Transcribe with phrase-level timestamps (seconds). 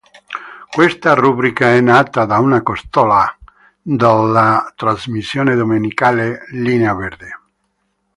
[0.71, 3.37] Questa rubrica è nata da una costola
[3.79, 7.37] della trasmissione domenicale "Linea verde".